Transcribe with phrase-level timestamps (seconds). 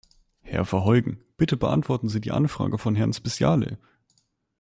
[0.41, 3.77] Herr Verheugen, bitte beantworten Sie die Anfrage von Herrn Speciale.